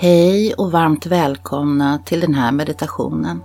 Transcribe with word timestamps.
Hej 0.00 0.54
och 0.54 0.72
varmt 0.72 1.06
välkomna 1.06 1.98
till 1.98 2.20
den 2.20 2.34
här 2.34 2.52
meditationen. 2.52 3.44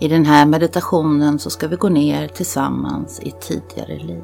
I 0.00 0.08
den 0.08 0.24
här 0.24 0.46
meditationen 0.46 1.38
så 1.38 1.50
ska 1.50 1.68
vi 1.68 1.76
gå 1.76 1.88
ner 1.88 2.28
tillsammans 2.28 3.20
i 3.20 3.30
tidigare 3.40 3.98
liv. 3.98 4.22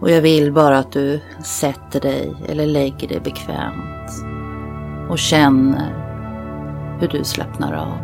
Och 0.00 0.10
jag 0.10 0.22
vill 0.22 0.52
bara 0.52 0.78
att 0.78 0.92
du 0.92 1.20
sätter 1.44 2.00
dig 2.00 2.34
eller 2.48 2.66
lägger 2.66 3.08
dig 3.08 3.20
bekvämt 3.20 4.10
och 5.10 5.18
känner 5.18 5.92
hur 7.00 7.08
du 7.08 7.24
slappnar 7.24 7.72
av. 7.72 7.98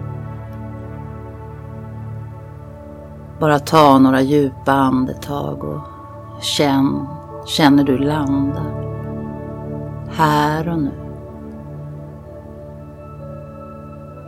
Bara 3.41 3.59
ta 3.59 3.99
några 3.99 4.21
djupa 4.21 4.73
andetag 4.73 5.65
och 5.65 5.83
känn, 6.43 7.07
känner 7.47 7.85
du 7.85 7.99
landar 7.99 8.96
här 10.11 10.69
och 10.69 10.79
nu. 10.79 10.93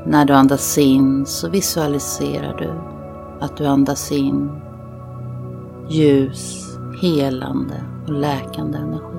När 0.07 0.25
du 0.25 0.33
andas 0.33 0.79
in 0.79 1.27
så 1.27 1.49
visualiserar 1.49 2.57
du 2.57 2.71
att 3.45 3.57
du 3.57 3.67
andas 3.67 4.13
in 4.13 4.61
ljus, 5.89 6.65
helande 7.03 7.85
och 8.07 8.13
läkande 8.13 8.79
energi. 8.79 9.19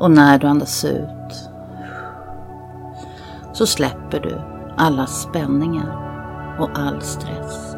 Och 0.00 0.10
när 0.10 0.38
du 0.38 0.46
andas 0.46 0.84
ut 0.84 1.50
så 3.52 3.66
släpper 3.66 4.20
du 4.20 4.40
alla 4.76 5.06
spänningar 5.06 6.02
och 6.60 6.78
all 6.78 7.00
stress. 7.00 7.76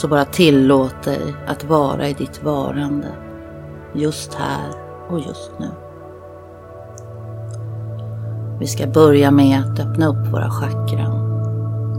Så 0.00 0.08
bara 0.08 0.24
tillåt 0.24 1.02
dig 1.02 1.34
att 1.46 1.64
vara 1.64 2.08
i 2.08 2.12
ditt 2.12 2.44
varande. 2.44 3.08
Just 3.94 4.34
här 4.34 4.72
och 5.10 5.20
just 5.20 5.52
nu. 5.60 5.70
Vi 8.60 8.66
ska 8.66 8.86
börja 8.86 9.30
med 9.30 9.60
att 9.60 9.80
öppna 9.80 10.06
upp 10.06 10.32
våra 10.32 10.50
chakran. 10.50 11.24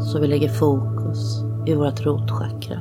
Så 0.01 0.19
vi 0.19 0.27
lägger 0.27 0.49
fokus 0.49 1.43
i 1.65 1.73
vårt 1.73 2.05
rotchakra. 2.05 2.79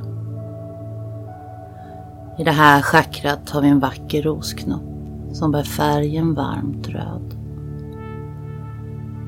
I 2.39 2.45
det 2.45 2.51
här 2.51 2.83
chakrat 2.83 3.51
har 3.51 3.61
vi 3.61 3.69
en 3.69 3.81
vacker 3.81 4.23
rosknopp 4.23 4.83
som 5.33 5.51
bär 5.51 5.63
färgen 5.63 6.35
varmt 6.35 6.89
röd. 6.89 7.35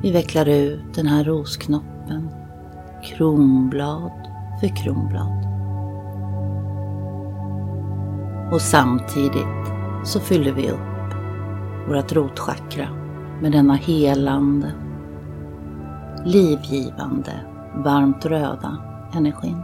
Vi 0.02 0.12
vecklar 0.12 0.48
ut 0.48 0.94
den 0.94 1.06
här 1.06 1.25
rosknoppen 1.25 2.28
kronblad 3.02 4.12
för 4.60 4.77
kronblad. 4.77 5.39
Och 8.52 8.60
samtidigt 8.60 9.72
så 10.04 10.20
fyller 10.20 10.52
vi 10.52 10.70
upp 10.70 11.14
vårt 11.88 12.12
rotchakra 12.12 12.88
med 13.42 13.52
denna 13.52 13.74
helande, 13.74 14.72
livgivande, 16.24 17.32
varmt 17.84 18.26
röda 18.26 18.76
energin. 19.14 19.62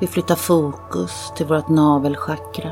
Vi 0.00 0.06
flyttar 0.06 0.34
fokus 0.34 1.32
till 1.36 1.46
vårt 1.46 1.68
navelchakra. 1.68 2.70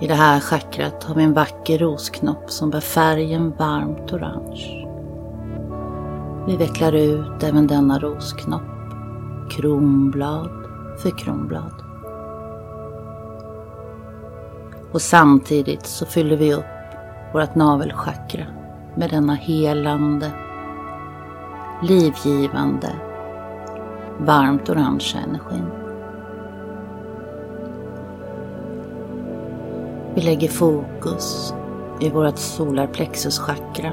I 0.00 0.06
det 0.06 0.14
här 0.14 0.40
chakrat 0.40 1.04
har 1.04 1.14
vi 1.14 1.22
en 1.22 1.32
vacker 1.32 1.78
rosknopp 1.78 2.50
som 2.50 2.70
bär 2.70 2.80
färgen 2.80 3.52
varmt 3.58 4.12
orange. 4.12 4.88
Vi 6.46 6.56
vecklar 6.56 6.92
ut 6.92 7.42
även 7.42 7.66
denna 7.66 7.98
rosknopp 7.98 8.81
kronblad 9.56 10.50
för 10.98 11.18
kronblad. 11.18 11.74
Och 14.92 15.02
samtidigt 15.02 15.86
så 15.86 16.06
fyller 16.06 16.36
vi 16.36 16.54
upp 16.54 16.64
vårt 17.34 17.54
navelchakra 17.54 18.44
med 18.94 19.10
denna 19.10 19.34
helande, 19.34 20.30
livgivande, 21.82 22.92
varmt 24.18 24.70
orangea 24.70 25.20
energin. 25.20 25.66
Vi 30.14 30.20
lägger 30.20 30.48
fokus 30.48 31.54
i 32.00 32.10
vårt 32.10 32.38
solarplexuschakra 32.38 33.92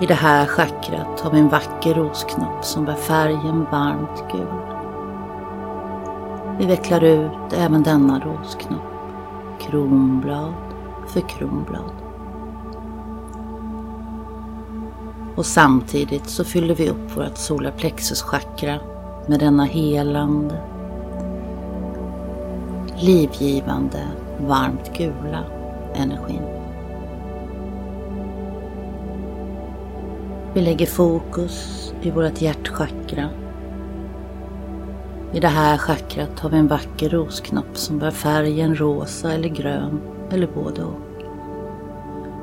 i 0.00 0.06
det 0.06 0.14
här 0.14 0.46
chakrat 0.46 1.20
har 1.20 1.30
vi 1.30 1.38
en 1.38 1.48
vacker 1.48 1.94
rosknopp 1.94 2.64
som 2.64 2.84
bär 2.84 2.94
färgen 2.94 3.66
varmt 3.72 4.24
gul. 4.32 4.78
Vi 6.58 6.66
vecklar 6.66 7.04
ut 7.04 7.52
även 7.52 7.82
denna 7.82 8.18
rosknopp, 8.20 8.82
kronblad 9.60 10.54
för 11.06 11.20
kronblad. 11.20 11.92
Och 15.36 15.46
samtidigt 15.46 16.28
så 16.28 16.44
fyller 16.44 16.74
vi 16.74 16.88
upp 16.88 17.16
vårt 17.16 17.36
solarplexuschakra 17.36 18.80
med 19.26 19.40
denna 19.40 19.64
helande, 19.64 20.62
livgivande, 22.96 24.02
varmt 24.46 24.98
gula 24.98 25.44
energin. 25.94 26.67
Vi 30.54 30.60
lägger 30.60 30.86
fokus 30.86 31.92
i 32.02 32.10
vårt 32.10 32.42
hjärtchakra. 32.42 33.28
I 35.32 35.40
det 35.40 35.48
här 35.48 35.78
chakrat 35.78 36.40
har 36.40 36.50
vi 36.50 36.56
en 36.56 36.68
vacker 36.68 37.08
rosknopp 37.08 37.76
som 37.76 37.98
bär 37.98 38.10
färgen 38.10 38.76
rosa 38.76 39.32
eller 39.32 39.48
grön 39.48 40.00
eller 40.30 40.46
både 40.46 40.84
och. 40.84 41.00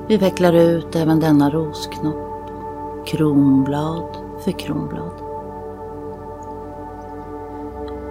Vi 0.07 0.17
vecklar 0.17 0.53
ut 0.53 0.95
även 0.95 1.19
denna 1.19 1.49
rosknopp, 1.49 2.47
kronblad 3.07 4.17
för 4.43 4.51
kronblad. 4.51 5.13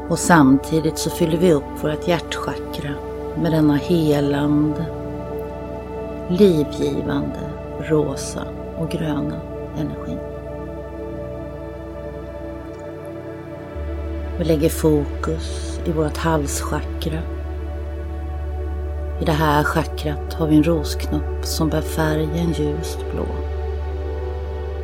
Och 0.08 0.18
samtidigt 0.18 0.98
så 0.98 1.10
fyller 1.10 1.38
vi 1.38 1.52
upp 1.52 1.84
vårt 1.84 2.08
hjärtchakra 2.08 2.90
med 3.42 3.52
denna 3.52 3.76
helande, 3.76 4.86
livgivande, 6.28 7.50
rosa 7.88 8.42
och 8.78 8.90
gröna 8.90 9.53
energin. 9.78 10.18
Vi 14.38 14.44
lägger 14.44 14.68
fokus 14.68 15.80
i 15.84 15.92
vårt 15.92 16.16
halschakra. 16.16 17.18
I 19.20 19.24
det 19.24 19.32
här 19.32 19.64
chakrat 19.64 20.34
har 20.34 20.46
vi 20.46 20.56
en 20.56 20.64
rosknopp 20.64 21.44
som 21.44 21.68
bär 21.68 21.80
färgen 21.80 22.52
ljust 22.52 22.98
blå. 23.12 23.26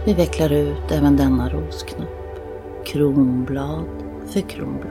Vi 0.07 0.15
vecklar 0.15 0.53
ut 0.53 0.91
även 0.91 1.17
denna 1.17 1.49
rosknopp, 1.49 2.39
kronblad 2.85 3.87
för 4.27 4.41
kronblad. 4.41 4.91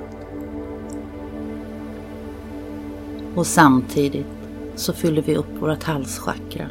Och 3.35 3.47
samtidigt 3.47 4.27
så 4.75 4.93
fyller 4.93 5.21
vi 5.21 5.35
upp 5.35 5.61
vårt 5.61 5.83
halschakra 5.83 6.69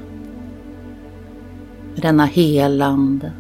denna 2.01 2.25
helande, 2.25 3.33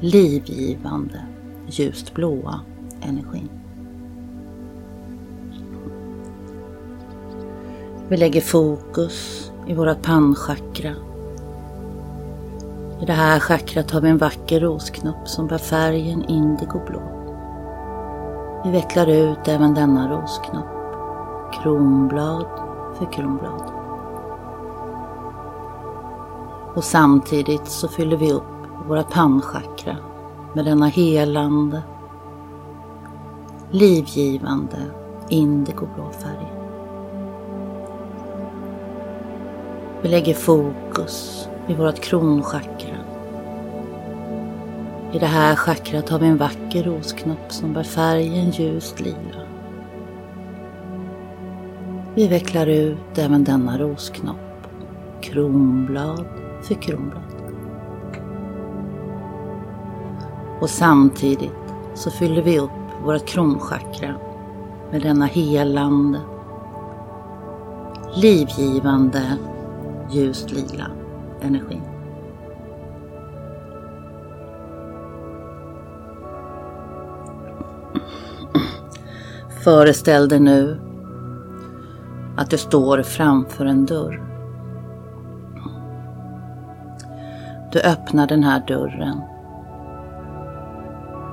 livgivande, 0.00 1.20
ljust 1.66 2.14
blåa 2.14 2.60
energin. 3.00 3.48
Vi 8.08 8.16
lägger 8.16 8.40
fokus 8.40 9.50
i 9.66 9.74
vårat 9.74 10.02
pannchakra. 10.02 10.94
I 13.02 13.06
det 13.06 13.12
här 13.12 13.40
chakrat 13.40 13.90
har 13.90 14.00
vi 14.00 14.08
en 14.08 14.18
vacker 14.18 14.60
rosknopp 14.60 15.28
som 15.28 15.46
bär 15.46 15.58
färgen 15.58 16.24
indigoblå. 16.24 17.02
Vi 18.64 18.70
vecklar 18.70 19.06
ut 19.06 19.48
även 19.48 19.74
denna 19.74 20.10
rosknopp, 20.10 20.66
kronblad 21.52 22.46
för 22.98 23.12
kronblad. 23.12 23.79
Och 26.80 26.84
samtidigt 26.84 27.66
så 27.66 27.88
fyller 27.88 28.16
vi 28.16 28.32
upp 28.32 28.42
våra 28.88 29.02
pannchakra 29.02 29.96
med 30.54 30.64
denna 30.64 30.86
helande, 30.86 31.82
livgivande 33.70 34.76
indigoblå 35.28 36.10
färg. 36.10 36.52
Vi 40.02 40.08
lägger 40.08 40.34
fokus 40.34 41.48
i 41.68 41.74
vårt 41.74 42.00
kronchakra. 42.00 42.96
I 45.12 45.18
det 45.18 45.26
här 45.26 45.56
chakrat 45.56 46.08
har 46.08 46.18
vi 46.18 46.26
en 46.26 46.36
vacker 46.36 46.82
rosknopp 46.82 47.52
som 47.52 47.72
bär 47.72 47.82
färgen 47.82 48.50
ljust 48.50 49.00
lila. 49.00 49.46
Vi 52.14 52.28
vecklar 52.28 52.66
ut 52.66 53.18
även 53.18 53.44
denna 53.44 53.78
rosknopp, 53.78 54.66
kronblad 55.20 56.39
för 56.62 56.74
kronblad. 56.74 57.22
Och 60.60 60.70
samtidigt 60.70 61.52
så 61.94 62.10
fyller 62.10 62.42
vi 62.42 62.58
upp 62.58 62.70
vårt 63.04 63.26
kronchakra 63.26 64.14
med 64.90 65.02
denna 65.02 65.26
helande, 65.26 66.20
livgivande, 68.14 69.22
ljust 70.10 70.50
lila 70.52 70.86
energi. 71.40 71.80
Föreställ 79.64 80.28
dig 80.28 80.40
nu 80.40 80.80
att 82.36 82.50
du 82.50 82.58
står 82.58 83.02
framför 83.02 83.66
en 83.66 83.86
dörr. 83.86 84.29
Du 87.72 87.80
öppnar 87.80 88.26
den 88.26 88.44
här 88.44 88.66
dörren 88.66 89.20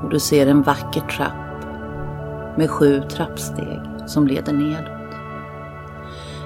och 0.03 0.09
du 0.09 0.19
ser 0.19 0.47
en 0.47 0.61
vacker 0.61 1.01
trapp 1.01 1.63
med 2.57 2.69
sju 2.69 3.01
trappsteg 3.01 3.79
som 4.05 4.27
leder 4.27 4.53
nedåt. 4.53 5.15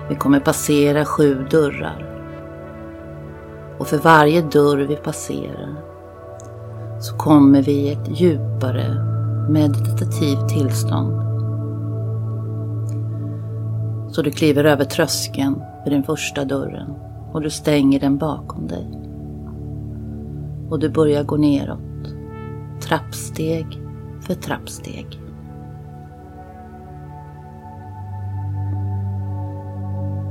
Vi 0.09 0.15
kommer 0.15 0.39
passera 0.39 1.05
sju 1.05 1.45
dörrar 1.51 2.07
och 3.79 3.87
för 3.87 3.97
varje 3.97 4.41
dörr 4.41 4.77
vi 4.77 4.95
passerar 4.95 5.75
så 6.99 7.17
kommer 7.17 7.61
vi 7.61 7.71
i 7.71 7.93
ett 7.93 8.19
djupare 8.19 8.95
meditativt 9.49 10.49
tillstånd. 10.49 11.21
Så 14.11 14.21
du 14.21 14.31
kliver 14.31 14.63
över 14.63 14.85
tröskeln 14.85 15.63
vid 15.83 15.93
den 15.93 16.03
första 16.03 16.45
dörren 16.45 16.93
och 17.31 17.41
du 17.41 17.49
stänger 17.49 17.99
den 17.99 18.17
bakom 18.17 18.67
dig. 18.67 19.00
Och 20.71 20.79
du 20.79 20.89
börjar 20.89 21.23
gå 21.23 21.37
neråt, 21.37 22.15
trappsteg 22.81 23.81
för 24.21 24.33
trappsteg. 24.33 25.21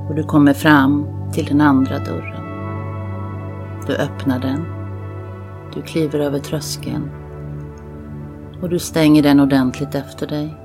Och 0.08 0.14
du 0.14 0.24
kommer 0.24 0.52
fram 0.52 1.06
till 1.32 1.46
den 1.46 1.60
andra 1.60 1.98
dörren. 1.98 2.44
Du 3.86 3.96
öppnar 3.96 4.38
den. 4.38 4.64
Du 5.74 5.82
kliver 5.82 6.18
över 6.18 6.38
tröskeln. 6.38 7.10
Och 8.62 8.68
du 8.68 8.78
stänger 8.78 9.22
den 9.22 9.40
ordentligt 9.40 9.94
efter 9.94 10.26
dig. 10.26 10.56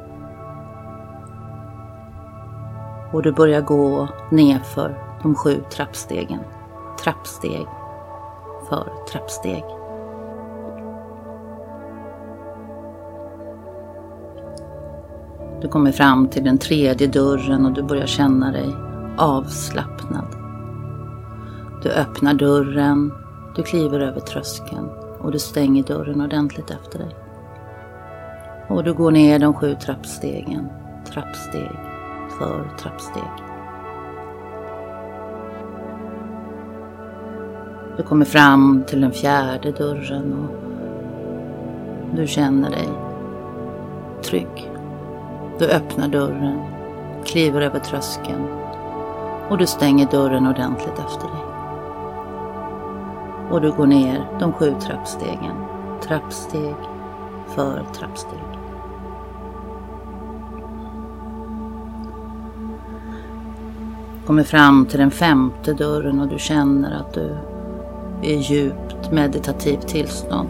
Och 3.14 3.24
du 3.24 3.32
börjar 3.32 3.62
gå 3.62 4.08
nerför 4.32 5.18
de 5.22 5.36
sju 5.36 5.64
trappstegen. 5.72 6.40
Trappsteg 7.04 7.68
för 8.70 8.90
trappsteg. 9.12 9.64
Du 15.62 15.68
kommer 15.68 15.92
fram 15.92 16.28
till 16.28 16.44
den 16.44 16.58
tredje 16.58 17.08
dörren 17.08 17.66
och 17.66 17.74
du 17.74 17.84
börjar 17.84 18.06
känna 18.06 18.52
dig 18.52 18.76
avslappnad. 19.18 20.28
Du 21.84 21.90
öppnar 21.90 22.34
dörren, 22.34 23.14
du 23.56 23.64
kliver 23.64 24.00
över 24.00 24.20
tröskeln 24.20 24.90
och 25.20 25.32
du 25.32 25.40
stänger 25.40 25.84
dörren 25.84 26.22
ordentligt 26.22 26.72
efter 26.72 27.00
dig. 27.00 27.16
Och 28.70 28.84
du 28.84 28.94
går 28.94 29.12
ner 29.12 29.40
de 29.40 29.54
sju 29.54 29.76
trappstegen, 29.76 30.68
trappsteg 31.14 31.72
för 32.40 32.70
trappsteg. 32.80 33.55
Du 37.98 38.04
kommer 38.04 38.26
fram 38.26 38.84
till 38.88 39.02
den 39.02 39.12
fjärde 39.12 39.72
dörren 39.72 40.34
och 40.34 40.56
du 42.16 42.28
känner 42.28 42.70
dig 42.70 42.90
trygg. 44.24 44.72
Du 45.60 45.66
öppnar 45.66 46.08
dörren, 46.08 46.60
kliver 47.26 47.62
över 47.62 47.80
tröskeln 47.80 48.48
och 49.50 49.58
du 49.58 49.68
stänger 49.68 50.12
dörren 50.12 50.48
ordentligt 50.48 51.00
efter 51.00 51.28
dig. 51.28 51.42
Och 53.52 53.62
du 53.62 53.72
går 53.72 53.88
ner 53.88 54.26
de 54.40 54.54
sju 54.54 54.76
trappstegen, 54.82 55.56
trappsteg 56.04 56.76
för 57.48 57.84
trappsteg. 57.94 58.40
Kommer 64.26 64.44
fram 64.44 64.86
till 64.86 65.00
den 65.00 65.12
femte 65.12 65.74
dörren 65.74 66.20
och 66.20 66.28
du 66.28 66.40
känner 66.40 67.00
att 67.00 67.14
du 67.14 67.38
i 68.24 68.36
djupt 68.36 69.12
meditativt 69.12 69.88
tillstånd. 69.88 70.50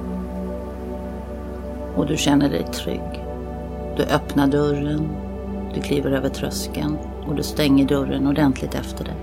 Och 1.96 2.06
du 2.06 2.18
känner 2.18 2.50
dig 2.50 2.64
trygg. 2.64 3.26
Du 3.98 4.04
öppnar 4.04 4.48
dörren, 4.48 5.10
du 5.74 5.82
kliver 5.82 6.12
över 6.12 6.30
tröskeln 6.30 6.98
och 7.28 7.36
du 7.36 7.44
stänger 7.44 7.86
dörren 7.86 8.28
ordentligt 8.28 8.76
efter 8.76 9.04
dig. 9.04 9.16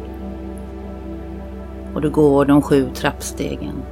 Och 1.94 2.00
du 2.00 2.10
går 2.10 2.44
de 2.44 2.62
sju 2.62 2.90
trappstegen 2.94 3.82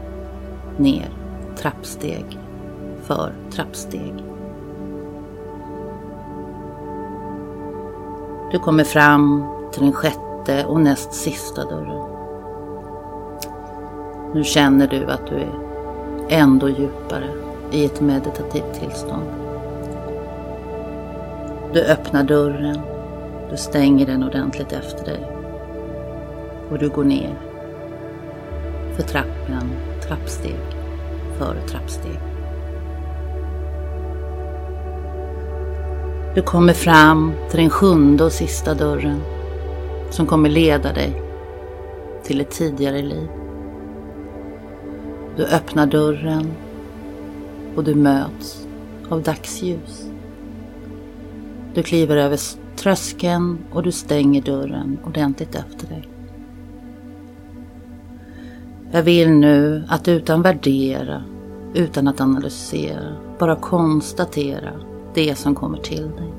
ner, 0.76 1.10
trappsteg 1.56 2.38
för 3.02 3.32
trappsteg. 3.52 4.14
Du 8.52 8.58
kommer 8.58 8.84
fram 8.84 9.44
till 9.72 9.82
den 9.82 9.92
sjätte 9.92 10.64
och 10.66 10.80
näst 10.80 11.14
sista 11.14 11.64
dörren. 11.64 12.19
Nu 14.34 14.44
känner 14.44 14.86
du 14.86 15.06
att 15.06 15.26
du 15.26 15.34
är 15.34 15.50
ändå 16.28 16.68
djupare 16.68 17.28
i 17.72 17.84
ett 17.84 18.00
meditativt 18.00 18.74
tillstånd. 18.80 19.26
Du 21.72 21.84
öppnar 21.84 22.24
dörren 22.24 22.78
du 23.50 23.56
stänger 23.56 24.06
den 24.06 24.24
ordentligt 24.24 24.72
efter 24.72 25.04
dig. 25.04 25.26
Och 26.70 26.78
du 26.78 26.88
går 26.88 27.04
ner. 27.04 27.34
För 28.96 29.02
trappen, 29.02 29.70
trappsteg 30.02 30.60
för 31.38 31.56
trappsteg. 31.68 32.20
Du 36.34 36.42
kommer 36.42 36.72
fram 36.72 37.32
till 37.50 37.60
den 37.60 37.70
sjunde 37.70 38.24
och 38.24 38.32
sista 38.32 38.74
dörren 38.74 39.20
som 40.10 40.26
kommer 40.26 40.48
leda 40.48 40.92
dig 40.92 41.22
till 42.22 42.40
ett 42.40 42.50
tidigare 42.50 43.02
liv. 43.02 43.28
Du 45.36 45.44
öppnar 45.44 45.86
dörren 45.86 46.52
och 47.76 47.84
du 47.84 47.94
möts 47.94 48.66
av 49.08 49.22
dagsljus. 49.22 50.10
Du 51.74 51.82
kliver 51.82 52.16
över 52.16 52.38
tröskeln 52.76 53.58
och 53.72 53.82
du 53.82 53.92
stänger 53.92 54.42
dörren 54.42 54.98
ordentligt 55.04 55.54
efter 55.54 55.86
dig. 55.86 56.08
Jag 58.92 59.02
vill 59.02 59.30
nu 59.30 59.84
att 59.88 60.08
utan 60.08 60.42
värdera, 60.42 61.22
utan 61.74 62.08
att 62.08 62.20
analysera, 62.20 63.16
bara 63.38 63.56
konstatera 63.56 64.72
det 65.14 65.38
som 65.38 65.54
kommer 65.54 65.78
till 65.78 66.02
dig. 66.02 66.32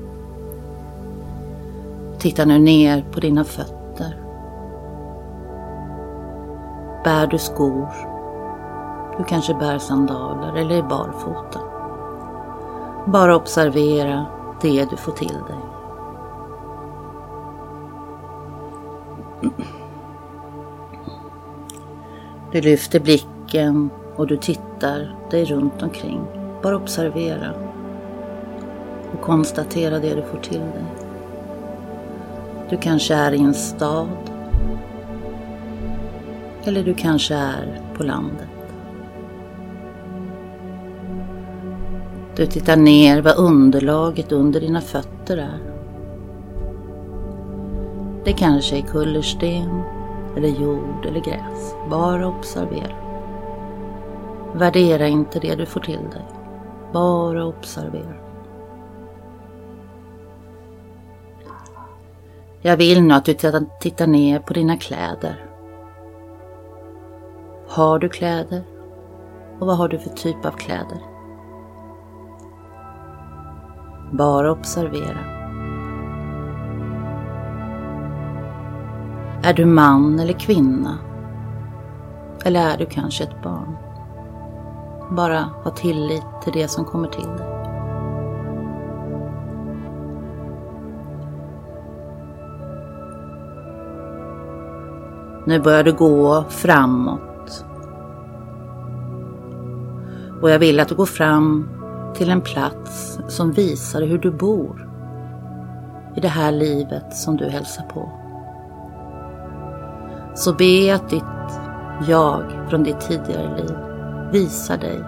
Titta 2.18 2.44
nu 2.44 2.58
ner 2.58 3.04
på 3.12 3.20
dina 3.20 3.44
fötter. 3.44 4.16
Bär 7.04 7.26
du 7.26 7.38
skor? 7.38 8.11
Du 9.22 9.26
kanske 9.28 9.54
bär 9.54 9.78
sandaler 9.78 10.56
eller 10.56 10.76
är 10.76 10.82
barfota. 10.82 11.60
Bara 13.06 13.36
observera 13.36 14.26
det 14.60 14.90
du 14.90 14.96
får 14.96 15.12
till 15.12 15.28
dig. 15.48 15.58
Du 22.52 22.60
lyfter 22.60 23.00
blicken 23.00 23.90
och 24.16 24.26
du 24.26 24.36
tittar 24.36 25.16
dig 25.30 25.44
runt 25.44 25.82
omkring. 25.82 26.20
Bara 26.62 26.76
observera 26.76 27.54
och 29.14 29.20
konstatera 29.20 29.98
det 29.98 30.14
du 30.14 30.22
får 30.22 30.38
till 30.38 30.60
dig. 30.60 30.84
Du 32.70 32.76
kanske 32.76 33.14
är 33.14 33.32
i 33.32 33.40
en 33.40 33.54
stad. 33.54 34.08
Eller 36.64 36.84
du 36.84 36.94
kanske 36.94 37.34
är 37.34 37.80
på 37.96 38.02
landet. 38.02 38.51
Du 42.36 42.46
tittar 42.46 42.76
ner 42.76 43.22
vad 43.22 43.38
underlaget 43.38 44.32
under 44.32 44.60
dina 44.60 44.80
fötter 44.80 45.36
är. 45.36 45.58
Det 48.24 48.32
kanske 48.32 48.76
är 48.76 48.82
kullersten 48.82 49.82
eller 50.36 50.48
jord 50.48 51.06
eller 51.06 51.20
gräs. 51.20 51.74
Bara 51.90 52.28
observera. 52.28 52.94
Värdera 54.54 55.08
inte 55.08 55.38
det 55.38 55.54
du 55.54 55.66
får 55.66 55.80
till 55.80 56.10
dig. 56.12 56.26
Bara 56.92 57.46
observera. 57.46 58.14
Jag 62.60 62.76
vill 62.76 63.02
nu 63.02 63.14
att 63.14 63.24
du 63.24 63.34
tittar 63.80 64.06
ner 64.06 64.38
på 64.38 64.52
dina 64.52 64.76
kläder. 64.76 65.46
Har 67.68 67.98
du 67.98 68.08
kläder? 68.08 68.62
Och 69.58 69.66
vad 69.66 69.76
har 69.76 69.88
du 69.88 69.98
för 69.98 70.10
typ 70.10 70.44
av 70.44 70.50
kläder? 70.50 71.11
Bara 74.12 74.52
observera. 74.52 75.18
Är 79.42 79.54
du 79.54 79.64
man 79.64 80.20
eller 80.20 80.32
kvinna? 80.32 80.98
Eller 82.44 82.60
är 82.60 82.78
du 82.78 82.86
kanske 82.86 83.24
ett 83.24 83.42
barn? 83.42 83.76
Bara 85.10 85.38
ha 85.64 85.70
tillit 85.70 86.24
till 86.44 86.52
det 86.52 86.68
som 86.68 86.84
kommer 86.84 87.08
till 87.08 87.28
dig. 87.28 87.46
Nu 95.46 95.60
börjar 95.60 95.84
du 95.84 95.92
gå 95.92 96.44
framåt. 96.48 97.64
Och 100.42 100.50
jag 100.50 100.58
vill 100.58 100.80
att 100.80 100.88
du 100.88 100.94
går 100.94 101.06
fram 101.06 101.68
till 102.14 102.30
en 102.30 102.40
plats 102.40 103.18
som 103.28 103.52
visar 103.52 104.02
hur 104.02 104.18
du 104.18 104.30
bor 104.30 104.88
i 106.16 106.20
det 106.20 106.28
här 106.28 106.52
livet 106.52 107.16
som 107.16 107.36
du 107.36 107.48
hälsar 107.48 107.82
på. 107.82 108.12
Så 110.34 110.52
be 110.52 110.94
att 110.94 111.10
ditt 111.10 111.22
jag 112.08 112.44
från 112.70 112.82
ditt 112.82 113.00
tidigare 113.00 113.56
liv 113.56 113.76
visar 114.32 114.76
dig 114.76 115.04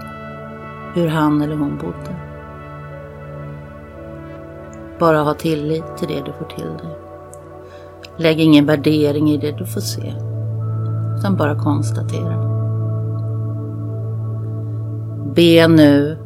hur 0.95 1.09
han 1.09 1.43
eller 1.43 1.57
hon 1.57 1.79
bodde. 1.79 2.17
Bara 4.99 5.23
ha 5.23 5.35
tillit 5.35 5.97
till 5.97 6.09
det 6.09 6.23
du 6.25 6.33
får 6.33 6.45
till 6.45 6.65
dig. 6.65 6.99
Lägg 8.17 8.41
ingen 8.41 8.67
värdering 8.67 9.31
i 9.31 9.37
det 9.37 9.53
du 9.53 9.67
får 9.67 9.81
se, 9.81 10.15
utan 11.19 11.37
bara 11.37 11.59
konstatera. 11.59 12.55
Be 15.35 15.69
nu 15.69 16.24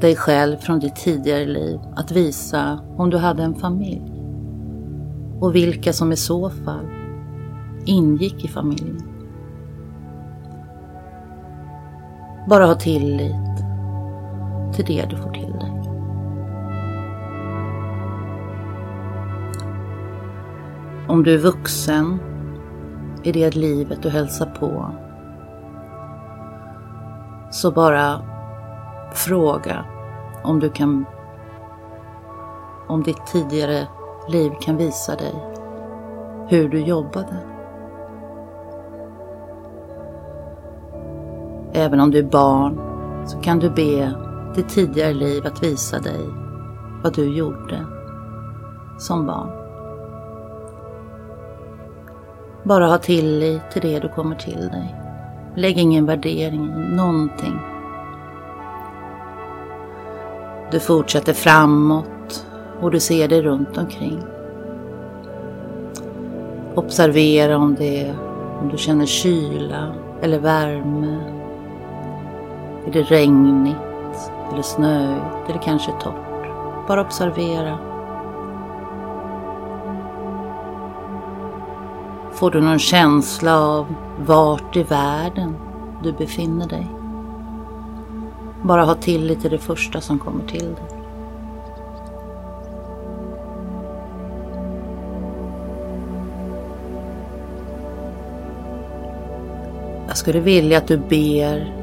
dig 0.00 0.16
själv 0.16 0.56
från 0.56 0.78
ditt 0.78 0.96
tidigare 0.96 1.46
liv 1.46 1.80
att 1.96 2.12
visa 2.12 2.80
om 2.96 3.10
du 3.10 3.18
hade 3.18 3.42
en 3.42 3.54
familj 3.54 4.12
och 5.40 5.54
vilka 5.54 5.92
som 5.92 6.12
i 6.12 6.16
så 6.16 6.50
fall 6.50 6.86
ingick 7.84 8.44
i 8.44 8.48
familjen. 8.48 9.02
Bara 12.48 12.66
ha 12.66 12.74
tillit 12.74 13.56
till 14.74 14.84
det 14.84 15.06
du 15.10 15.16
får 15.16 15.30
till 15.30 15.52
dig. 15.52 15.72
Om 21.08 21.22
du 21.22 21.34
är 21.34 21.38
vuxen 21.38 22.18
i 23.22 23.32
det 23.32 23.56
livet 23.56 24.02
du 24.02 24.08
hälsar 24.08 24.46
på 24.46 24.90
så 27.50 27.70
bara 27.70 28.33
fråga 29.14 29.84
om 30.42 30.60
du 30.60 30.70
kan 30.70 31.04
om 32.86 33.02
ditt 33.02 33.26
tidigare 33.26 33.86
liv 34.28 34.52
kan 34.60 34.76
visa 34.76 35.16
dig 35.16 35.34
hur 36.48 36.68
du 36.68 36.80
jobbade. 36.80 37.36
Även 41.72 42.00
om 42.00 42.10
du 42.10 42.18
är 42.18 42.30
barn 42.30 42.80
så 43.26 43.38
kan 43.38 43.58
du 43.58 43.70
be 43.70 44.12
ditt 44.54 44.68
tidigare 44.68 45.12
liv 45.12 45.46
att 45.46 45.62
visa 45.62 45.98
dig 45.98 46.20
vad 47.02 47.14
du 47.14 47.36
gjorde 47.36 47.86
som 48.98 49.26
barn. 49.26 49.50
Bara 52.62 52.86
ha 52.86 52.98
tillit 52.98 53.70
till 53.70 53.82
det 53.82 54.00
du 54.00 54.08
kommer 54.08 54.36
till 54.36 54.68
dig. 54.68 54.94
Lägg 55.56 55.78
ingen 55.78 56.06
värdering 56.06 56.64
i 56.64 56.94
någonting. 56.94 57.73
Du 60.74 60.80
fortsätter 60.80 61.32
framåt 61.32 62.46
och 62.80 62.90
du 62.90 63.00
ser 63.00 63.28
dig 63.28 63.42
runt 63.42 63.78
omkring. 63.78 64.22
Observera 66.74 67.56
om, 67.56 67.74
det, 67.74 68.14
om 68.60 68.68
du 68.68 68.78
känner 68.78 69.06
kyla 69.06 69.94
eller 70.22 70.38
värme. 70.38 71.18
Är 72.86 72.92
det 72.92 73.02
regnigt 73.02 73.76
eller 74.52 74.62
snöigt 74.62 75.48
eller 75.48 75.62
kanske 75.62 75.92
torrt? 75.92 76.88
Bara 76.88 77.00
observera. 77.00 77.78
Får 82.32 82.50
du 82.50 82.60
någon 82.60 82.78
känsla 82.78 83.60
av 83.60 83.94
vart 84.26 84.76
i 84.76 84.82
världen 84.82 85.56
du 86.02 86.12
befinner 86.12 86.68
dig? 86.68 87.03
Bara 88.64 88.84
ha 88.84 88.94
tillit 88.94 89.40
till 89.40 89.50
det 89.50 89.58
första 89.58 90.00
som 90.00 90.18
kommer 90.18 90.46
till 90.46 90.64
dig. 90.74 90.84
Jag 100.08 100.16
skulle 100.16 100.40
vilja 100.40 100.78
att 100.78 100.88
du 100.88 100.96
ber 100.96 101.74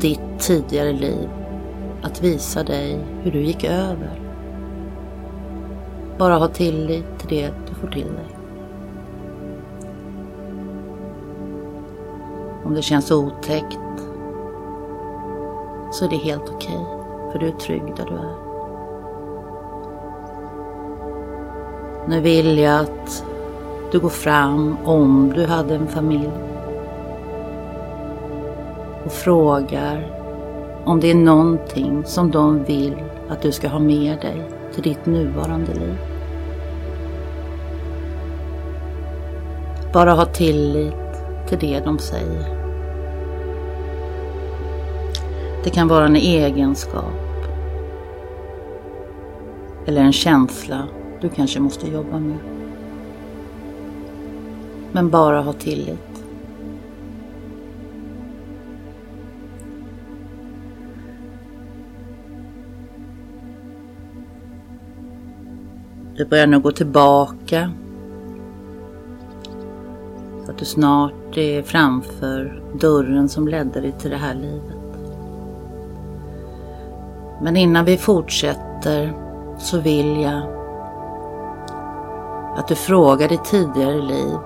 ditt 0.00 0.38
tidigare 0.38 0.92
liv 0.92 1.28
att 2.02 2.22
visa 2.22 2.62
dig 2.62 2.98
hur 3.22 3.30
du 3.32 3.40
gick 3.40 3.64
över. 3.64 4.20
Bara 6.18 6.34
ha 6.34 6.48
tillit 6.48 7.18
till 7.18 7.28
det 7.28 7.50
du 7.68 7.74
får 7.74 7.88
till 7.88 8.12
dig. 8.12 8.36
Om 12.64 12.74
det 12.74 12.82
känns 12.82 13.10
otäckt 13.10 13.78
så 15.96 16.04
är 16.04 16.08
det 16.08 16.16
helt 16.16 16.50
okej, 16.54 16.76
okay, 16.76 17.32
för 17.32 17.38
du 17.38 17.48
är 17.48 17.52
trygg 17.52 17.82
där 17.96 18.04
du 18.04 18.14
är. 18.14 18.34
Nu 22.08 22.20
vill 22.20 22.58
jag 22.58 22.80
att 22.80 23.24
du 23.92 24.00
går 24.00 24.08
fram 24.08 24.76
om 24.84 25.32
du 25.34 25.46
hade 25.46 25.74
en 25.74 25.86
familj 25.86 26.30
och 29.04 29.12
frågar 29.12 30.10
om 30.84 31.00
det 31.00 31.10
är 31.10 31.14
någonting 31.14 32.04
som 32.04 32.30
de 32.30 32.64
vill 32.64 32.96
att 33.28 33.42
du 33.42 33.52
ska 33.52 33.68
ha 33.68 33.78
med 33.78 34.20
dig 34.20 34.50
till 34.74 34.82
ditt 34.82 35.06
nuvarande 35.06 35.74
liv. 35.74 35.96
Bara 39.92 40.12
ha 40.12 40.24
tillit 40.24 40.94
till 41.48 41.58
det 41.58 41.80
de 41.84 41.98
säger. 41.98 42.65
Det 45.66 45.70
kan 45.70 45.88
vara 45.88 46.06
en 46.06 46.16
egenskap 46.16 47.14
eller 49.86 50.00
en 50.00 50.12
känsla 50.12 50.88
du 51.20 51.28
kanske 51.28 51.60
måste 51.60 51.90
jobba 51.90 52.18
med. 52.18 52.38
Men 54.92 55.10
bara 55.10 55.40
ha 55.40 55.52
tillit. 55.52 56.24
Du 66.16 66.24
börjar 66.24 66.46
nu 66.46 66.60
gå 66.60 66.72
tillbaka 66.72 67.72
så 70.44 70.50
att 70.50 70.58
du 70.58 70.64
snart 70.64 71.36
är 71.36 71.62
framför 71.62 72.62
dörren 72.80 73.28
som 73.28 73.48
ledde 73.48 73.80
dig 73.80 73.92
till 73.92 74.10
det 74.10 74.16
här 74.16 74.34
livet. 74.34 74.75
Men 77.40 77.56
innan 77.56 77.84
vi 77.84 77.96
fortsätter 77.96 79.16
så 79.58 79.80
vill 79.80 80.20
jag 80.20 80.42
att 82.56 82.68
du 82.68 82.74
frågar 82.74 83.28
ditt 83.28 83.44
tidigare 83.44 84.00
liv 84.00 84.36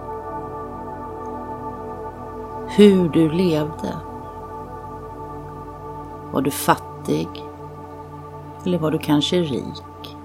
hur 2.68 3.08
du 3.08 3.30
levde. 3.30 3.96
Var 6.32 6.40
du 6.42 6.50
fattig? 6.50 7.28
Eller 8.66 8.78
var 8.78 8.90
du 8.90 8.98
kanske 8.98 9.36
rik? 9.36 10.16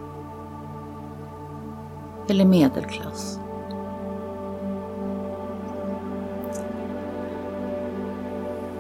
Eller 2.30 2.46
medelklass? 2.46 3.40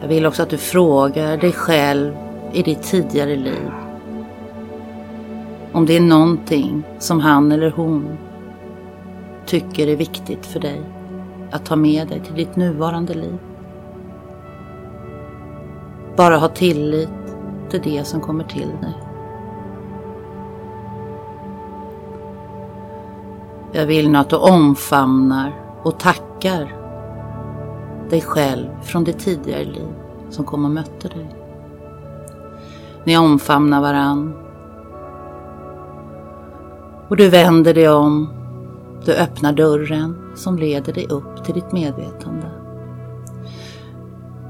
Jag 0.01 0.07
vill 0.07 0.25
också 0.25 0.43
att 0.43 0.49
du 0.49 0.57
frågar 0.57 1.37
dig 1.37 1.51
själv 1.51 2.24
i 2.55 2.63
ditt 2.63 2.83
tidigare 2.83 3.35
liv. 3.35 3.71
Om 5.71 5.85
det 5.85 5.97
är 5.97 6.01
någonting 6.01 6.83
som 6.99 7.19
han 7.19 7.51
eller 7.51 7.71
hon 7.71 8.17
tycker 9.45 9.87
är 9.87 9.95
viktigt 9.95 10.45
för 10.45 10.59
dig 10.59 10.81
att 11.51 11.65
ta 11.65 11.75
med 11.75 12.07
dig 12.07 12.19
till 12.19 12.35
ditt 12.35 12.55
nuvarande 12.55 13.13
liv. 13.13 13.37
Bara 16.17 16.37
ha 16.37 16.47
tillit 16.47 17.09
till 17.69 17.81
det 17.81 18.03
som 18.03 18.21
kommer 18.21 18.43
till 18.43 18.69
dig. 18.81 18.93
Jag 23.71 23.85
vill 23.85 24.09
nu 24.09 24.17
att 24.17 24.29
du 24.29 24.35
omfamnar 24.35 25.53
och 25.83 25.99
tackar 25.99 26.75
dig 28.09 28.21
själv 28.21 28.81
från 28.81 29.03
det 29.03 29.13
tidigare 29.13 29.63
liv 29.63 29.93
som 30.29 30.45
kom 30.45 30.65
och 30.65 30.71
mötte 30.71 31.07
dig. 31.07 31.34
Ni 33.05 33.17
omfamnar 33.17 33.81
varann. 33.81 34.33
Och 37.07 37.17
du 37.17 37.29
vänder 37.29 37.73
dig 37.73 37.89
om. 37.89 38.29
Du 39.05 39.13
öppnar 39.13 39.53
dörren 39.53 40.31
som 40.35 40.57
leder 40.57 40.93
dig 40.93 41.07
upp 41.07 41.43
till 41.43 41.53
ditt 41.53 41.71
medvetande. 41.71 42.49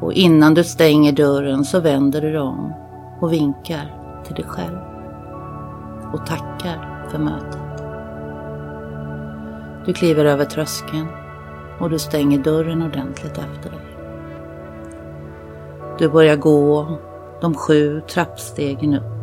Och 0.01 0.13
innan 0.13 0.53
du 0.53 0.63
stänger 0.63 1.11
dörren 1.11 1.65
så 1.65 1.79
vänder 1.79 2.21
du 2.21 2.31
dig 2.31 2.39
om 2.39 2.73
och 3.21 3.33
vinkar 3.33 3.95
till 4.25 4.35
dig 4.35 4.45
själv. 4.45 4.77
Och 6.13 6.25
tackar 6.25 7.07
för 7.11 7.19
mötet. 7.19 7.59
Du 9.85 9.93
kliver 9.93 10.25
över 10.25 10.45
tröskeln 10.45 11.07
och 11.79 11.89
du 11.89 11.99
stänger 11.99 12.39
dörren 12.39 12.81
ordentligt 12.81 13.37
efter 13.37 13.69
dig. 13.69 13.85
Du 15.99 16.09
börjar 16.09 16.35
gå 16.35 16.87
de 17.41 17.53
sju 17.53 18.01
trappstegen 18.01 18.93
upp. 18.93 19.15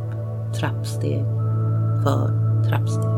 Trappsteg 0.60 1.24
för 2.02 2.42
trappsteg. 2.68 3.12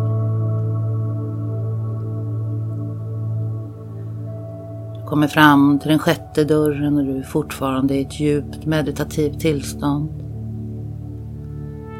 Du 4.94 5.08
kommer 5.08 5.26
fram 5.26 5.78
till 5.78 5.88
den 5.90 5.98
sjätte 5.98 6.44
dörren 6.44 6.96
och 6.96 7.04
du 7.04 7.18
är 7.18 7.22
fortfarande 7.22 7.94
i 7.94 8.02
ett 8.02 8.20
djupt 8.20 8.66
meditativt 8.66 9.40
tillstånd. 9.40 10.10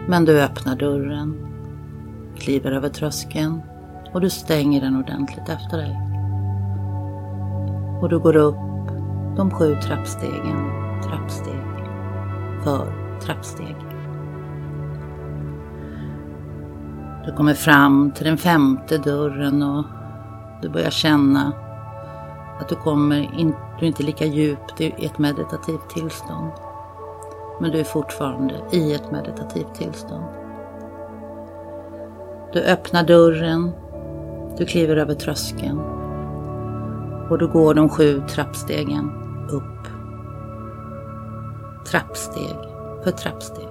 Men 0.09 0.25
du 0.25 0.43
öppnar 0.43 0.77
dörren, 0.77 1.37
kliver 2.39 2.73
över 2.73 2.89
tröskeln 2.89 3.63
och 4.13 4.21
du 4.21 4.31
stänger 4.31 4.81
den 4.81 4.97
ordentligt 4.97 5.49
efter 5.49 5.77
dig. 5.77 5.97
Och 8.03 8.09
du 8.09 8.19
går 8.19 8.37
upp 8.37 8.57
de 9.37 9.51
sju 9.51 9.77
trappstegen, 9.83 10.71
trappsteg 11.03 11.64
för 12.65 12.93
trappsteg. 13.21 13.77
Du 17.27 17.33
kommer 17.33 17.55
fram 17.55 18.13
till 18.15 18.25
den 18.25 18.39
femte 18.39 18.99
dörren 18.99 19.63
och 19.63 19.85
du 20.63 20.69
börjar 20.69 20.91
känna 20.91 21.53
att 22.61 22.69
du 22.69 22.75
kommer 22.75 23.41
in, 23.41 23.55
du 23.79 23.85
är 23.85 23.89
inte 23.89 24.03
lika 24.03 24.27
djupt 24.27 24.81
i 24.81 25.07
ett 25.07 25.19
meditativt 25.19 25.89
tillstånd. 25.89 26.51
Men 27.61 27.71
du 27.71 27.79
är 27.79 27.85
fortfarande 27.85 28.55
i 28.73 28.95
ett 28.95 29.11
meditativt 29.13 29.75
tillstånd. 29.75 30.25
Du 32.53 32.61
öppnar 32.61 33.03
dörren 33.03 33.73
du 34.59 34.67
kliver 34.67 34.97
över 34.97 35.15
tröskeln 35.15 35.79
och 37.31 37.39
du 37.39 37.49
går 37.49 37.75
de 37.75 37.89
sju 37.89 38.23
trappstegen 38.29 39.11
upp. 39.51 39.94
Trappsteg 41.91 42.57
för 43.05 43.11
trappsteg. 43.11 43.69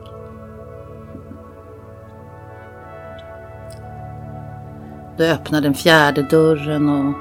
Du 5.17 5.31
öppnar 5.31 5.61
den 5.61 5.73
fjärde 5.73 6.21
dörren 6.21 6.89
och 6.89 7.13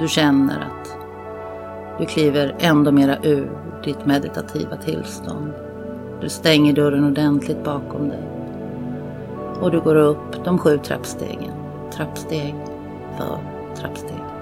du 0.00 0.08
känner 0.08 0.60
att 0.60 0.98
du 1.98 2.06
kliver 2.06 2.56
ändå 2.58 2.92
mera 2.92 3.18
ur 3.22 3.50
ditt 3.84 4.06
meditativa 4.06 4.76
tillstånd. 4.76 5.52
Du 6.20 6.28
stänger 6.28 6.72
dörren 6.72 7.04
ordentligt 7.04 7.64
bakom 7.64 8.08
dig 8.08 8.24
och 9.60 9.70
du 9.70 9.80
går 9.80 9.96
upp 9.96 10.44
de 10.44 10.58
sju 10.58 10.78
trappstegen 10.78 11.52
trappsteg 11.92 12.54
för 13.18 13.38
trappsteg. 13.76 14.33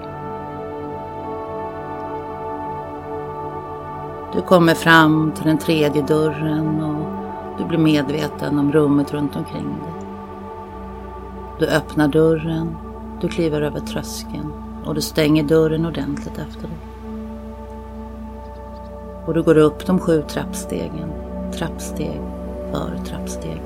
Du 4.33 4.41
kommer 4.41 4.73
fram 4.73 5.31
till 5.31 5.45
den 5.45 5.57
tredje 5.57 6.01
dörren 6.01 6.83
och 6.83 7.05
du 7.57 7.65
blir 7.65 7.77
medveten 7.77 8.59
om 8.59 8.71
rummet 8.71 9.13
runt 9.13 9.35
omkring 9.35 9.63
dig. 9.63 9.93
Du 11.59 11.67
öppnar 11.67 12.07
dörren, 12.07 12.77
du 13.21 13.27
kliver 13.27 13.61
över 13.61 13.79
tröskeln 13.79 14.53
och 14.85 14.95
du 14.95 15.01
stänger 15.01 15.43
dörren 15.43 15.85
ordentligt 15.85 16.37
efter 16.37 16.67
dig. 16.67 16.77
Och 19.25 19.33
du 19.33 19.43
går 19.43 19.57
upp 19.57 19.85
de 19.85 19.99
sju 19.99 20.23
trappstegen, 20.27 21.11
trappsteg 21.51 22.21
för 22.71 23.05
trappsteg. 23.05 23.61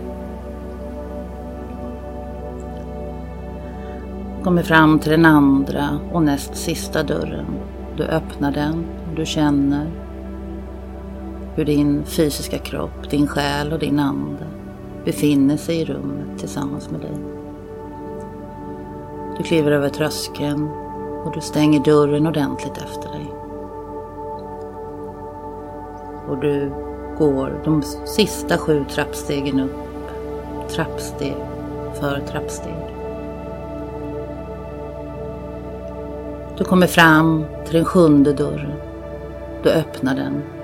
kommer 4.47 4.63
fram 4.63 4.99
till 4.99 5.12
den 5.12 5.25
andra 5.25 5.99
och 6.12 6.23
näst 6.23 6.56
sista 6.56 7.03
dörren. 7.03 7.45
Du 7.97 8.03
öppnar 8.03 8.51
den 8.51 8.86
och 9.10 9.15
du 9.15 9.25
känner 9.25 9.88
hur 11.57 11.65
din 11.65 12.05
fysiska 12.05 12.57
kropp, 12.57 13.09
din 13.09 13.27
själ 13.27 13.73
och 13.73 13.79
din 13.79 13.99
ande 13.99 14.47
befinner 15.05 15.57
sig 15.57 15.81
i 15.81 15.85
rummet 15.85 16.39
tillsammans 16.39 16.89
med 16.89 17.01
dig. 17.01 17.17
Du 19.37 19.43
kliver 19.43 19.71
över 19.71 19.89
tröskeln 19.89 20.67
och 21.25 21.33
du 21.33 21.41
stänger 21.41 21.79
dörren 21.79 22.27
ordentligt 22.27 22.77
efter 22.77 23.09
dig. 23.09 23.27
Och 26.27 26.37
du 26.37 26.71
går 27.17 27.61
de 27.65 27.81
sista 28.05 28.57
sju 28.57 28.85
trappstegen 28.89 29.59
upp, 29.59 30.09
trappsteg 30.69 31.35
för 31.99 32.21
trappsteg. 32.27 32.75
Du 36.57 36.63
kommer 36.63 36.87
fram 36.87 37.45
till 37.65 37.75
den 37.75 37.85
sjunde 37.85 38.33
dörren. 38.33 38.73
Du 39.63 39.69
öppnar 39.69 40.15
den. 40.15 40.56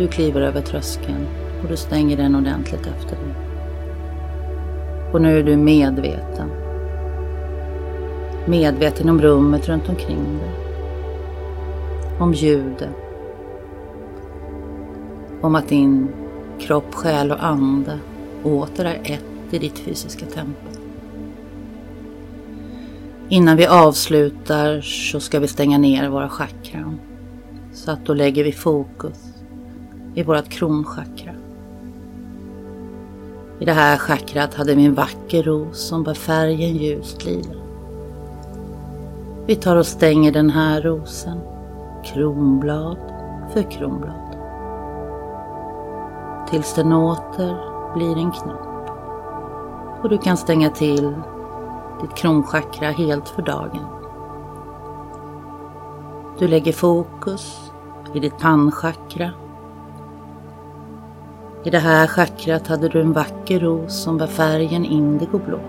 Du 0.00 0.08
kliver 0.08 0.40
över 0.40 0.60
tröskeln 0.60 1.26
och 1.62 1.68
du 1.68 1.76
stänger 1.76 2.16
den 2.16 2.34
ordentligt 2.34 2.86
efter 2.86 3.16
dig. 3.16 3.34
Och 5.12 5.22
nu 5.22 5.38
är 5.38 5.42
du 5.42 5.56
medveten. 5.56 6.50
Medveten 8.46 9.08
om 9.08 9.22
rummet 9.22 9.68
runt 9.68 9.88
omkring 9.88 10.38
dig. 10.38 10.50
Om 12.18 12.34
ljudet. 12.34 12.94
Om 15.40 15.54
att 15.54 15.68
din 15.68 16.08
kropp, 16.60 16.94
själ 16.94 17.32
och 17.32 17.44
ande 17.44 17.98
åter 18.42 18.84
är 18.84 19.00
ett 19.04 19.54
i 19.54 19.58
ditt 19.58 19.78
fysiska 19.78 20.26
tempel. 20.26 20.82
Innan 23.28 23.56
vi 23.56 23.66
avslutar 23.66 24.80
så 24.80 25.20
ska 25.20 25.40
vi 25.40 25.48
stänga 25.48 25.78
ner 25.78 26.08
våra 26.08 26.28
chakran. 26.28 27.00
Så 27.72 27.90
att 27.90 28.06
då 28.06 28.14
lägger 28.14 28.44
vi 28.44 28.52
fokus 28.52 29.29
i 30.14 30.22
vårt 30.22 30.48
kronchakra. 30.48 31.32
I 33.58 33.64
det 33.64 33.72
här 33.72 33.96
chakrat 33.96 34.54
hade 34.54 34.74
vi 34.74 34.84
en 34.84 34.94
vacker 34.94 35.42
ros 35.42 35.78
som 35.78 36.02
bär 36.02 36.14
färgen 36.14 36.76
ljust 36.76 37.24
lila. 37.24 37.54
Vi 39.46 39.56
tar 39.56 39.76
och 39.76 39.86
stänger 39.86 40.32
den 40.32 40.50
här 40.50 40.82
rosen, 40.82 41.38
kronblad 42.04 42.98
för 43.52 43.70
kronblad. 43.70 44.36
Tills 46.50 46.74
den 46.74 46.92
åter 46.92 47.56
blir 47.94 48.16
en 48.18 48.30
knopp. 48.30 48.90
Och 50.02 50.08
du 50.08 50.18
kan 50.18 50.36
stänga 50.36 50.70
till 50.70 51.14
ditt 52.00 52.14
kronchakra 52.14 52.90
helt 52.90 53.28
för 53.28 53.42
dagen. 53.42 53.86
Du 56.38 56.48
lägger 56.48 56.72
fokus 56.72 57.72
i 58.14 58.20
ditt 58.20 58.38
pannchakra. 58.38 59.30
I 61.64 61.70
det 61.70 61.78
här 61.78 62.06
chakrat 62.06 62.66
hade 62.66 62.88
du 62.88 63.00
en 63.00 63.12
vacker 63.12 63.60
ros 63.60 64.02
som 64.02 64.18
bär 64.18 64.26
färgen 64.26 64.84
indigoblå. 64.84 65.60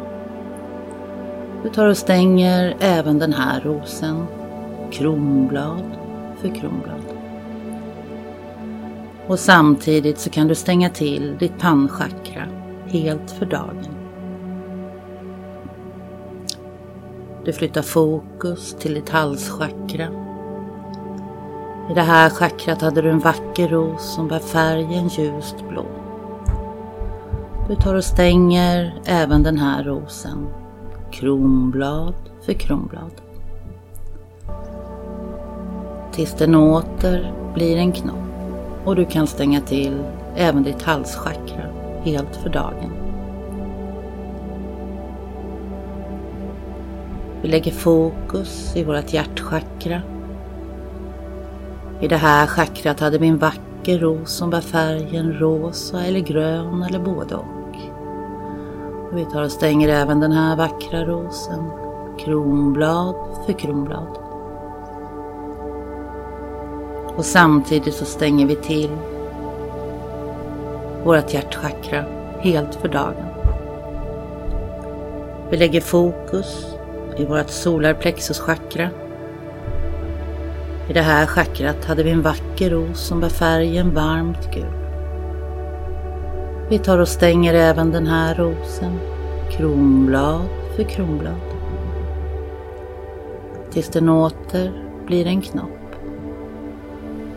Du 1.64 1.70
tar 1.70 1.88
och 1.88 1.98
stänger 1.98 2.76
även 2.80 3.20
den 3.20 3.34
här 3.34 3.62
rosen, 3.62 4.26
kronblad 4.92 5.84
för 6.38 6.56
kronblad. 6.56 7.02
Och 9.28 9.40
samtidigt 9.40 10.20
så 10.20 10.30
kan 10.30 10.48
du 10.48 10.56
stänga 10.56 10.90
till 10.90 11.38
ditt 11.40 11.60
pannchakra 11.60 12.48
helt 12.88 13.32
för 13.32 13.46
dagen. 13.46 13.96
Du 17.46 17.54
flyttar 17.54 17.82
fokus 17.82 18.76
till 18.80 18.94
ditt 18.94 19.10
halschakra. 19.10 20.21
I 21.92 21.94
det 21.94 22.02
här 22.02 22.30
chakrat 22.30 22.82
hade 22.82 23.02
du 23.02 23.10
en 23.10 23.20
vacker 23.20 23.68
ros 23.68 24.14
som 24.16 24.28
bär 24.28 24.40
färgen 24.40 25.08
ljust 25.08 25.56
blå. 25.70 25.86
Du 27.68 27.76
tar 27.76 27.96
och 27.96 28.04
stänger 28.04 29.02
även 29.06 29.44
den 29.44 29.58
här 29.58 29.84
rosen, 29.84 30.48
kronblad 31.12 32.14
för 32.46 32.54
kronblad. 32.54 33.12
Tills 36.12 36.34
den 36.34 36.56
åter 36.56 37.34
blir 37.54 37.78
en 37.78 37.92
knopp 37.92 38.16
och 38.86 38.96
du 38.96 39.06
kan 39.06 39.28
stänga 39.28 39.62
till 39.62 40.04
även 40.36 40.64
ditt 40.64 40.82
halschakra 40.82 41.66
helt 42.04 42.36
för 42.36 42.50
dagen. 42.50 42.92
Vi 47.42 47.48
lägger 47.48 47.72
fokus 47.72 48.76
i 48.76 48.84
vårt 48.84 49.14
hjärtchakra. 49.14 50.02
I 52.02 52.08
det 52.08 52.18
här 52.18 52.48
chakrat 52.48 53.00
hade 53.00 53.18
vi 53.18 53.28
en 53.28 53.38
vacker 53.38 54.00
ros 54.00 54.32
som 54.32 54.50
bär 54.50 54.62
färgen 54.62 55.34
rosa 55.34 56.06
eller 56.06 56.20
grön 56.20 56.84
eller 56.84 57.00
både 57.00 57.36
och. 57.36 57.76
Och 59.12 59.18
vi 59.18 59.26
tar 59.26 59.44
och 59.44 59.52
stänger 59.52 59.90
även 59.90 60.20
den 60.20 60.32
här 60.32 60.56
vackra 60.56 61.06
rosen. 61.06 61.72
Kronblad 62.20 63.16
för 63.46 63.54
kronblad. 63.54 64.18
Och 67.16 67.26
samtidigt 67.26 67.94
så 67.94 68.06
stänger 68.06 68.46
vi 68.46 68.56
till 68.56 68.92
vårt 71.04 71.34
hjärtchakra 71.34 72.06
helt 72.40 72.76
för 72.76 72.88
dagen. 72.88 73.26
Vi 75.50 75.58
lägger 75.58 75.82
fokus 75.82 76.66
i 77.18 77.26
vårt 77.26 77.50
solarplexuschakra. 77.50 78.90
I 80.90 80.94
det 80.94 81.02
här 81.02 81.26
chakrat 81.26 81.86
hade 81.86 82.04
vi 82.04 82.12
en 82.12 82.22
vacker 82.22 82.70
ros 82.70 83.00
som 83.00 83.20
bär 83.20 83.30
färgen 83.30 83.94
varmt 83.94 84.54
gul. 84.54 84.82
Vi 86.70 86.80
tar 86.80 87.00
och 87.00 87.08
stänger 87.08 87.54
även 87.54 87.92
den 87.92 88.08
här 88.08 88.36
rosen, 88.36 89.00
kronblad 89.52 90.42
för 90.76 90.84
kronblad. 90.84 91.40
Tills 93.72 93.90
den 93.90 94.10
åter 94.10 94.72
blir 95.06 95.28
en 95.28 95.42
knopp. 95.42 95.96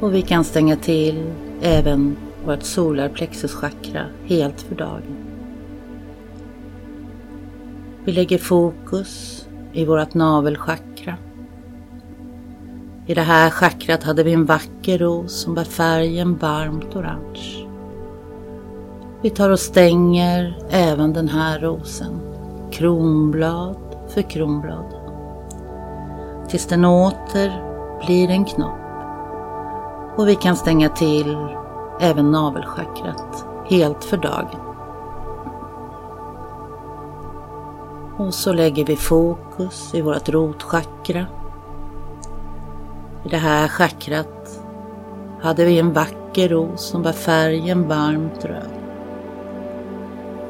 Och 0.01 0.15
vi 0.15 0.23
kan 0.23 0.45
stänga 0.45 0.77
till 0.77 1.33
även 1.63 2.17
vårt 2.45 2.63
solarplexuschakra 2.63 4.07
helt 4.25 4.61
för 4.61 4.75
dagen. 4.75 5.17
Vi 8.05 8.13
lägger 8.13 8.39
fokus 8.39 9.45
i 9.73 9.85
vårt 9.85 10.15
navelchakra. 10.15 10.94
I 13.07 13.15
det 13.15 13.23
här 13.23 13.51
chakrat 13.51 14.03
hade 14.03 14.23
vi 14.23 14.33
en 14.33 14.45
vacker 14.45 14.99
ros 14.99 15.33
som 15.33 15.55
bär 15.55 15.65
färgen 15.65 16.37
varmt 16.37 16.97
orange. 16.97 17.69
Vi 19.23 19.31
tar 19.31 19.51
och 19.51 19.61
stänger 19.61 20.59
även 20.71 21.13
den 21.13 21.29
här 21.29 21.61
rosen, 21.61 22.21
kronblad 22.73 23.77
för 24.09 24.23
kronblad. 24.23 24.95
Tills 26.49 26.67
den 26.67 26.85
åter 26.85 27.63
blir 28.07 28.31
en 28.31 28.45
knopp. 28.45 28.79
Och 30.17 30.29
vi 30.29 30.35
kan 30.35 30.57
stänga 30.57 30.89
till 30.89 31.37
även 32.01 32.31
navelchakrat 32.31 33.47
helt 33.67 34.05
för 34.05 34.17
dagen. 34.17 34.61
Och 38.19 38.35
så 38.35 38.53
lägger 38.53 38.85
vi 38.85 38.97
fokus 38.97 39.95
i 39.95 40.01
vårt 40.01 40.29
rotchakra. 40.29 41.27
I 43.25 43.29
det 43.29 43.37
här 43.37 43.69
chakrat 43.69 44.61
hade 45.41 45.65
vi 45.65 45.79
en 45.79 45.93
vacker 45.93 46.49
ros 46.49 46.81
som 46.81 47.03
var 47.03 47.13
färgen 47.13 47.89
varmt 47.89 48.45
röd. 48.45 48.71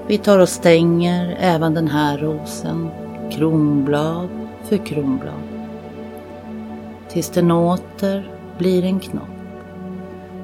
Vi 0.07 0.19
tar 0.19 0.39
och 0.39 0.49
stänger 0.49 1.37
även 1.41 1.75
den 1.75 1.89
här 1.89 2.19
rosen, 2.19 2.91
kronblad 3.33 4.29
för 4.65 4.77
kronblad. 4.77 5.43
Tills 7.09 7.31
den 7.31 7.51
åter 7.51 8.31
blir 8.59 8.85
en 8.85 9.01
knopp. 9.01 9.29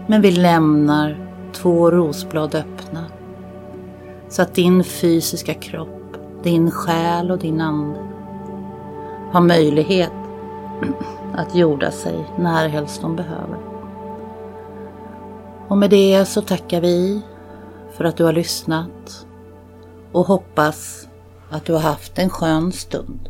Men 0.07 0.23
vi 0.23 0.31
lämnar 0.31 1.17
två 1.53 1.91
rosblad 1.91 2.55
öppna. 2.55 3.05
Så 4.29 4.43
att 4.43 4.55
din 4.55 4.85
fysiska 4.85 5.55
kropp, 5.55 6.17
din 6.43 6.71
själ 6.71 7.31
och 7.31 7.39
din 7.39 7.61
ande 7.61 8.01
har 9.33 9.41
möjlighet 9.41 10.20
att 11.35 11.55
jorda 11.55 11.91
sig 11.91 12.25
närhelst 12.39 13.03
de 13.03 13.17
behöver. 13.17 13.59
Och 15.69 15.79
med 15.79 15.91
det 15.91 16.25
så 16.25 16.43
tackar 16.43 16.81
vi 16.81 17.23
för 17.93 18.05
att 18.05 18.17
du 18.17 18.25
har 18.25 18.33
lyssnat 18.33 19.27
och 20.13 20.27
hoppas 20.27 21.09
att 21.51 21.65
du 21.65 21.73
har 21.73 21.81
haft 21.81 22.19
en 22.19 22.31
skön 22.31 22.73
stund. 22.73 23.29